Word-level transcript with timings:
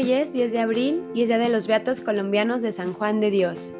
Hoy 0.00 0.12
es 0.12 0.32
10 0.32 0.52
de 0.52 0.60
abril 0.60 1.02
y 1.12 1.20
es 1.20 1.28
Día 1.28 1.36
de 1.36 1.50
los 1.50 1.66
Beatos 1.66 2.00
Colombianos 2.00 2.62
de 2.62 2.72
San 2.72 2.94
Juan 2.94 3.20
de 3.20 3.30
Dios. 3.30 3.74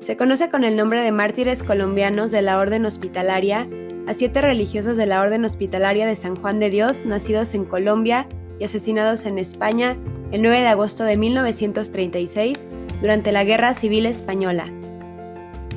Se 0.00 0.16
conoce 0.16 0.50
con 0.50 0.64
el 0.64 0.74
nombre 0.74 1.00
de 1.00 1.12
mártires 1.12 1.62
colombianos 1.62 2.32
de 2.32 2.42
la 2.42 2.58
Orden 2.58 2.84
Hospitalaria 2.86 3.68
a 4.08 4.14
siete 4.14 4.40
religiosos 4.40 4.96
de 4.96 5.06
la 5.06 5.20
Orden 5.20 5.44
Hospitalaria 5.44 6.08
de 6.08 6.16
San 6.16 6.34
Juan 6.34 6.58
de 6.58 6.70
Dios 6.70 7.04
nacidos 7.04 7.54
en 7.54 7.66
Colombia 7.66 8.26
y 8.58 8.64
asesinados 8.64 9.24
en 9.24 9.38
España 9.38 9.96
el 10.32 10.42
9 10.42 10.58
de 10.58 10.66
agosto 10.66 11.04
de 11.04 11.16
1936 11.16 12.66
durante 13.00 13.30
la 13.30 13.44
Guerra 13.44 13.74
Civil 13.74 14.06
Española. 14.06 14.72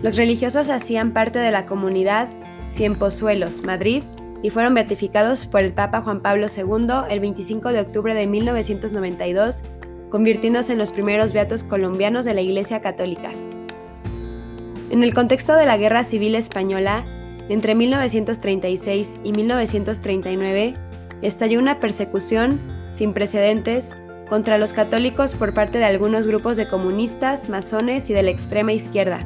Los 0.02 0.16
religiosos 0.16 0.70
hacían 0.70 1.14
parte 1.14 1.38
de 1.38 1.52
la 1.52 1.68
comunidad 1.68 2.30
Cienpozuelos, 2.68 3.62
Madrid, 3.62 4.02
y 4.46 4.52
fueron 4.52 4.76
beatificados 4.76 5.48
por 5.48 5.62
el 5.62 5.74
Papa 5.74 6.02
Juan 6.02 6.22
Pablo 6.22 6.46
II 6.56 6.88
el 7.10 7.20
25 7.20 7.70
de 7.70 7.80
octubre 7.80 8.14
de 8.14 8.28
1992, 8.28 9.64
convirtiéndose 10.12 10.74
en 10.74 10.78
los 10.78 10.92
primeros 10.92 11.34
beatos 11.34 11.64
colombianos 11.64 12.26
de 12.26 12.36
la 12.36 12.42
Iglesia 12.42 12.80
Católica. 12.80 13.32
En 14.92 15.04
el 15.04 15.16
contexto 15.16 15.56
de 15.56 15.66
la 15.66 15.78
Guerra 15.78 16.04
Civil 16.04 16.36
Española, 16.36 17.04
entre 17.50 17.74
1936 17.74 19.18
y 19.24 19.32
1939, 19.32 20.76
estalló 21.24 21.58
una 21.58 21.80
persecución 21.80 22.60
sin 22.92 23.14
precedentes 23.14 23.96
contra 24.30 24.60
los 24.60 24.74
católicos 24.74 25.34
por 25.34 25.56
parte 25.56 25.80
de 25.80 25.86
algunos 25.86 26.28
grupos 26.28 26.56
de 26.56 26.68
comunistas, 26.68 27.50
masones 27.50 28.12
y 28.12 28.14
de 28.14 28.22
la 28.22 28.30
extrema 28.30 28.74
izquierda. 28.74 29.26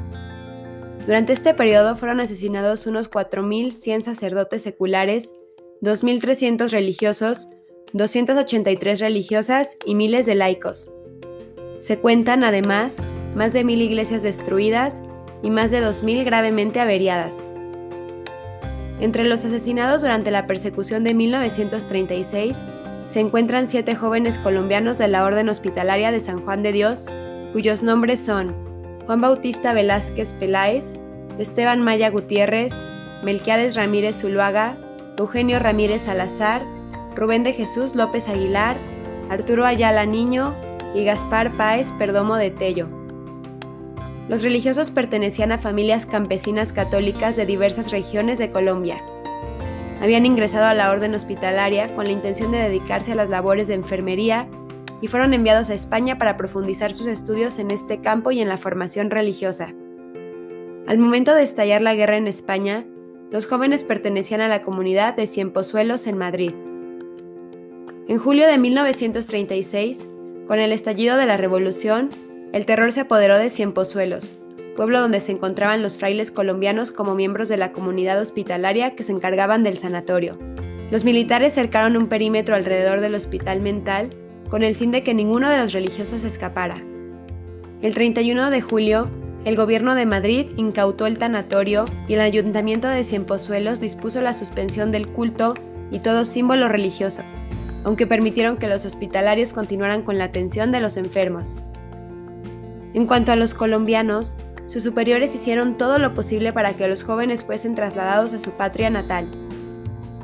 Durante 1.06 1.34
este 1.34 1.54
periodo 1.54 1.96
fueron 1.96 2.20
asesinados 2.20 2.86
unos 2.86 3.10
4.100 3.10 4.04
sacerdotes 4.04 4.62
seculares, 4.62 5.34
2.300 5.82 6.70
religiosos, 6.70 7.48
283 7.94 9.00
religiosas 9.00 9.78
y 9.86 9.96
miles 9.96 10.26
de 10.26 10.36
laicos. 10.36 10.92
Se 11.80 11.98
cuentan, 11.98 12.44
además, 12.44 13.04
más 13.36 13.54
de 13.54 13.64
mil 13.64 13.82
iglesias 13.82 14.22
destruidas 14.22 15.02
y 15.42 15.50
más 15.50 15.72
de 15.72 15.82
2.000 15.82 16.26
gravemente 16.26 16.80
averiadas. 16.80 17.38
Entre 19.00 19.24
los 19.24 19.46
asesinados 19.46 20.02
durante 20.02 20.30
la 20.30 20.46
persecución 20.46 21.04
de 21.06 21.14
1936 21.14 22.58
se 23.06 23.22
encuentran 23.22 23.68
siete 23.68 23.96
jóvenes 23.96 24.38
colombianos 24.38 24.98
de 24.98 25.08
la 25.08 25.24
Orden 25.24 25.50
Hospitalaria 25.50 26.12
de 26.12 26.20
San 26.20 26.42
Juan 26.42 26.62
de 26.62 26.74
Dios, 26.74 27.06
cuyos 27.54 27.82
nombres 27.82 28.20
son 28.20 28.69
Juan 29.10 29.22
Bautista 29.22 29.74
Velázquez 29.74 30.34
Peláez, 30.34 30.94
Esteban 31.40 31.82
Maya 31.82 32.12
Gutiérrez, 32.12 32.72
Melquiades 33.24 33.76
Ramírez 33.76 34.22
Zuluaga, 34.22 34.78
Eugenio 35.18 35.58
Ramírez 35.58 36.04
Salazar, 36.04 36.62
Rubén 37.16 37.44
de 37.44 37.54
Jesús 37.54 37.96
López 37.96 38.30
Aguilar, 38.30 38.78
Arturo 39.32 39.66
Ayala 39.66 40.06
Niño 40.06 40.54
y 40.94 41.06
Gaspar 41.06 41.58
Páez 41.58 41.88
Perdomo 41.98 42.36
de 42.36 42.52
Tello. 42.52 42.88
Los 44.28 44.44
religiosos 44.44 44.92
pertenecían 44.92 45.52
a 45.52 45.58
familias 45.58 46.06
campesinas 46.06 46.72
católicas 46.72 47.36
de 47.36 47.48
diversas 47.48 47.90
regiones 47.90 48.38
de 48.38 48.52
Colombia. 48.52 49.02
Habían 50.04 50.28
ingresado 50.28 50.66
a 50.66 50.76
la 50.76 50.92
orden 50.92 51.16
hospitalaria 51.16 51.96
con 51.96 52.06
la 52.06 52.12
intención 52.12 52.52
de 52.52 52.60
dedicarse 52.60 53.14
a 53.14 53.16
las 53.16 53.30
labores 53.30 53.70
de 53.70 53.74
enfermería 53.74 54.48
y 55.02 55.08
fueron 55.08 55.34
enviados 55.34 55.70
a 55.70 55.74
España 55.74 56.18
para 56.18 56.38
profundizar 56.38 56.94
sus 56.94 57.08
estudios 57.08 57.60
en 57.60 57.72
este 57.72 58.02
campo 58.02 58.32
y 58.32 58.42
en 58.42 58.50
la 58.50 58.58
formación 58.58 59.10
religiosa. 59.10 59.74
Al 60.88 60.98
momento 60.98 61.36
de 61.36 61.44
estallar 61.44 61.82
la 61.82 61.96
guerra 61.96 62.18
en 62.18 62.28
España, 62.28 62.86
los 63.32 63.46
jóvenes 63.46 63.84
pertenecían 63.84 64.42
a 64.42 64.48
la 64.48 64.62
comunidad 64.62 65.16
de 65.16 65.28
Cienpozuelos 65.28 66.08
en 66.08 66.18
Madrid. 66.18 66.54
En 68.08 68.18
julio 68.18 68.48
de 68.48 68.58
1936, 68.58 70.10
con 70.48 70.60
el 70.60 70.72
estallido 70.72 71.16
de 71.16 71.28
la 71.28 71.38
revolución, 71.38 72.10
el 72.54 72.66
terror 72.66 72.92
se 72.92 73.02
apoderó 73.02 73.38
de 73.38 73.52
Cienpozuelos, 73.52 74.34
pueblo 74.76 75.00
donde 75.00 75.20
se 75.20 75.32
encontraban 75.32 75.84
los 75.84 76.00
frailes 76.00 76.32
colombianos 76.32 76.92
como 76.92 77.14
miembros 77.14 77.50
de 77.50 77.58
la 77.58 77.72
comunidad 77.72 78.20
hospitalaria 78.20 78.96
que 78.96 79.04
se 79.04 79.12
encargaban 79.12 79.64
del 79.64 79.78
sanatorio. 79.78 80.40
Los 80.90 81.04
militares 81.04 81.54
cercaron 81.54 81.98
un 81.98 82.08
perímetro 82.08 82.56
alrededor 82.56 83.00
del 83.00 83.14
hospital 83.14 83.62
mental 83.62 84.10
con 84.50 84.64
el 84.64 84.76
fin 84.76 84.92
de 84.92 85.04
que 85.04 85.14
ninguno 85.14 85.50
de 85.50 85.58
los 85.58 85.74
religiosos 85.74 86.24
escapara. 86.24 86.84
El 87.82 87.94
31 87.94 88.50
de 88.50 88.62
julio, 88.62 89.10
el 89.46 89.56
gobierno 89.56 89.96
de 89.96 90.06
Madrid 90.06 90.48
incautó 90.58 91.06
el 91.06 91.18
tanatorio 91.18 91.86
y 92.08 92.16
el 92.16 92.22
ayuntamiento 92.22 92.88
de 92.88 93.04
Cienpozuelos 93.04 93.80
dispuso 93.80 94.22
la 94.22 94.34
suspensión 94.34 94.92
del 94.92 95.08
culto 95.08 95.54
y 95.92 96.00
todo 96.00 96.26
símbolo 96.26 96.68
religioso, 96.68 97.22
aunque 97.84 98.06
permitieron 98.06 98.58
que 98.58 98.68
los 98.68 98.86
hospitalarios 98.86 99.54
continuaran 99.54 100.02
con 100.02 100.18
la 100.18 100.26
atención 100.26 100.72
de 100.72 100.82
los 100.82 100.98
enfermos. 100.98 101.60
En 102.94 103.06
cuanto 103.06 103.32
a 103.32 103.36
los 103.36 103.54
colombianos, 103.54 104.36
sus 104.68 104.84
superiores 104.84 105.34
hicieron 105.34 105.78
todo 105.78 106.00
lo 106.00 106.14
posible 106.14 106.54
para 106.54 106.74
que 106.74 106.88
los 106.88 107.04
jóvenes 107.04 107.44
fuesen 107.44 107.76
trasladados 107.76 108.34
a 108.34 108.40
su 108.40 108.52
patria 108.52 108.90
natal 108.90 109.30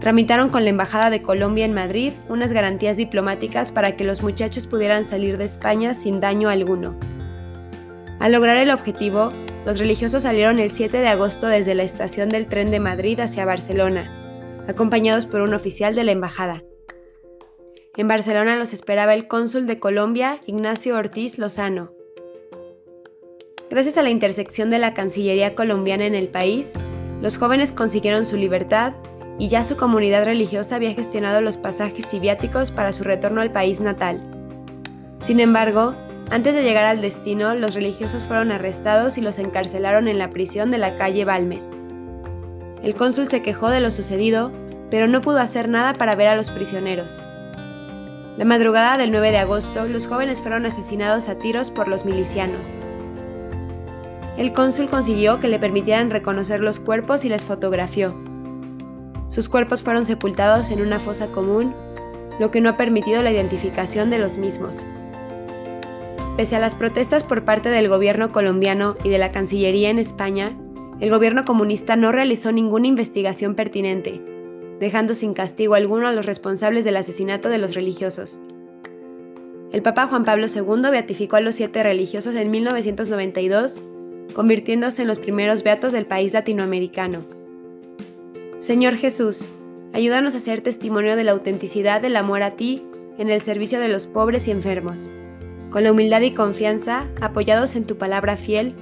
tramitaron 0.05 0.49
con 0.49 0.63
la 0.63 0.69
Embajada 0.69 1.09
de 1.09 1.23
Colombia 1.23 1.65
en 1.65 1.73
Madrid 1.73 2.13
unas 2.29 2.53
garantías 2.53 2.95
diplomáticas 2.95 3.71
para 3.71 3.97
que 3.97 4.03
los 4.03 4.21
muchachos 4.21 4.67
pudieran 4.67 5.03
salir 5.03 5.39
de 5.39 5.45
España 5.45 5.95
sin 5.95 6.19
daño 6.19 6.47
alguno. 6.47 6.95
Al 8.19 8.33
lograr 8.33 8.57
el 8.57 8.69
objetivo, 8.69 9.31
los 9.65 9.79
religiosos 9.79 10.21
salieron 10.21 10.59
el 10.59 10.69
7 10.69 10.95
de 10.95 11.07
agosto 11.07 11.47
desde 11.47 11.73
la 11.73 11.81
estación 11.81 12.29
del 12.29 12.45
tren 12.45 12.69
de 12.69 12.79
Madrid 12.79 13.19
hacia 13.19 13.45
Barcelona, 13.45 14.63
acompañados 14.67 15.25
por 15.25 15.41
un 15.41 15.55
oficial 15.55 15.95
de 15.95 16.03
la 16.03 16.11
embajada. 16.11 16.61
En 17.97 18.07
Barcelona 18.07 18.57
los 18.57 18.73
esperaba 18.73 19.15
el 19.15 19.27
cónsul 19.27 19.65
de 19.65 19.79
Colombia, 19.79 20.37
Ignacio 20.45 20.97
Ortiz 20.97 21.39
Lozano. 21.39 21.87
Gracias 23.71 23.97
a 23.97 24.03
la 24.03 24.11
intersección 24.11 24.69
de 24.69 24.77
la 24.77 24.93
Cancillería 24.93 25.55
colombiana 25.55 26.05
en 26.05 26.13
el 26.13 26.27
país, 26.27 26.73
los 27.23 27.39
jóvenes 27.39 27.71
consiguieron 27.71 28.27
su 28.27 28.37
libertad 28.37 28.93
y 29.37 29.47
ya 29.47 29.63
su 29.63 29.77
comunidad 29.77 30.25
religiosa 30.25 30.75
había 30.75 30.93
gestionado 30.93 31.41
los 31.41 31.57
pasajes 31.57 32.13
y 32.13 32.19
viáticos 32.19 32.71
para 32.71 32.93
su 32.93 33.03
retorno 33.03 33.41
al 33.41 33.51
país 33.51 33.81
natal. 33.81 34.21
Sin 35.19 35.39
embargo, 35.39 35.95
antes 36.31 36.55
de 36.55 36.63
llegar 36.63 36.85
al 36.85 37.01
destino, 37.01 37.53
los 37.55 37.75
religiosos 37.75 38.23
fueron 38.23 38.51
arrestados 38.51 39.17
y 39.17 39.21
los 39.21 39.37
encarcelaron 39.37 40.07
en 40.07 40.17
la 40.17 40.29
prisión 40.29 40.71
de 40.71 40.77
la 40.77 40.97
calle 40.97 41.25
Balmes. 41.25 41.71
El 42.81 42.95
cónsul 42.95 43.27
se 43.27 43.41
quejó 43.41 43.69
de 43.69 43.79
lo 43.79 43.91
sucedido, 43.91 44.51
pero 44.89 45.07
no 45.07 45.21
pudo 45.21 45.39
hacer 45.39 45.69
nada 45.69 45.93
para 45.93 46.15
ver 46.15 46.27
a 46.27 46.35
los 46.35 46.49
prisioneros. 46.49 47.23
La 48.37 48.45
madrugada 48.45 48.97
del 48.97 49.11
9 49.11 49.31
de 49.31 49.37
agosto, 49.37 49.87
los 49.87 50.07
jóvenes 50.07 50.41
fueron 50.41 50.65
asesinados 50.65 51.29
a 51.29 51.35
tiros 51.35 51.71
por 51.71 51.87
los 51.87 52.05
milicianos. 52.05 52.65
El 54.37 54.51
cónsul 54.51 54.89
consiguió 54.89 55.39
que 55.39 55.47
le 55.47 55.59
permitieran 55.59 56.11
reconocer 56.11 56.59
los 56.59 56.79
cuerpos 56.79 57.23
y 57.23 57.29
les 57.29 57.43
fotografió. 57.43 58.13
Sus 59.35 59.49
cuerpos 59.49 59.81
fueron 59.81 60.05
sepultados 60.05 60.71
en 60.71 60.79
una 60.79 60.97
fosa 60.97 61.27
común, 61.27 61.73
lo 62.39 62.51
que 62.51 62.61
no 62.61 62.69
ha 62.69 62.77
permitido 62.77 63.21
la 63.21 63.33
identificación 63.33 64.09
de 64.09 64.17
los 64.17 64.37
mismos. 64.37 64.85
Pese 66.37 66.55
a 66.55 66.59
las 66.59 66.75
protestas 66.75 67.23
por 67.23 67.43
parte 67.43 67.67
del 67.67 67.89
gobierno 67.89 68.31
colombiano 68.31 68.95
y 69.03 69.09
de 69.09 69.17
la 69.17 69.33
Cancillería 69.33 69.89
en 69.89 69.99
España, 69.99 70.55
el 71.01 71.09
gobierno 71.09 71.43
comunista 71.43 71.97
no 71.97 72.13
realizó 72.13 72.53
ninguna 72.53 72.87
investigación 72.87 73.55
pertinente, 73.55 74.21
dejando 74.79 75.13
sin 75.13 75.33
castigo 75.33 75.75
alguno 75.75 76.07
a 76.07 76.13
los 76.13 76.25
responsables 76.25 76.85
del 76.85 76.95
asesinato 76.95 77.49
de 77.49 77.57
los 77.57 77.75
religiosos. 77.75 78.39
El 79.73 79.81
Papa 79.81 80.07
Juan 80.07 80.23
Pablo 80.23 80.47
II 80.47 80.89
beatificó 80.91 81.35
a 81.35 81.41
los 81.41 81.55
siete 81.55 81.83
religiosos 81.83 82.35
en 82.35 82.51
1992, 82.51 83.81
convirtiéndose 84.33 85.01
en 85.01 85.09
los 85.09 85.19
primeros 85.19 85.61
beatos 85.63 85.91
del 85.91 86.05
país 86.05 86.31
latinoamericano. 86.31 87.34
Señor 88.65 88.95
Jesús, 88.95 89.51
ayúdanos 89.93 90.33
a 90.33 90.39
ser 90.39 90.61
testimonio 90.61 91.15
de 91.15 91.23
la 91.23 91.33
autenticidad 91.33 92.01
del 92.01 92.15
amor 92.15 92.41
a 92.41 92.55
ti 92.55 92.83
en 93.19 93.29
el 93.29 93.39
servicio 93.41 93.79
de 93.79 93.89
los 93.89 94.07
pobres 94.07 94.47
y 94.47 94.51
enfermos. 94.51 95.07
Con 95.69 95.83
la 95.83 95.91
humildad 95.91 96.21
y 96.21 96.31
confianza, 96.31 97.07
apoyados 97.21 97.75
en 97.75 97.85
tu 97.85 97.99
palabra 97.99 98.37
fiel, 98.37 98.73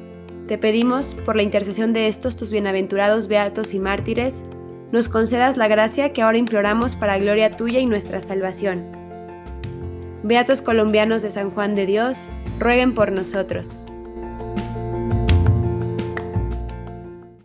te 0.47 0.57
pedimos, 0.57 1.15
por 1.25 1.35
la 1.35 1.43
intercesión 1.43 1.91
de 1.91 2.07
estos 2.07 2.37
tus 2.37 2.49
bienaventurados 2.49 3.27
beatos 3.27 3.73
y 3.73 3.79
mártires, 3.79 4.45
nos 4.93 5.09
concedas 5.09 5.57
la 5.57 5.67
gracia 5.67 6.13
que 6.13 6.21
ahora 6.21 6.37
imploramos 6.37 6.95
para 6.95 7.17
gloria 7.17 7.57
tuya 7.57 7.81
y 7.81 7.85
nuestra 7.85 8.21
salvación. 8.21 8.85
Beatos 10.23 10.61
colombianos 10.61 11.23
de 11.23 11.29
San 11.29 11.51
Juan 11.51 11.75
de 11.75 11.87
Dios, 11.87 12.29
rueguen 12.57 12.95
por 12.95 13.11
nosotros. 13.11 13.77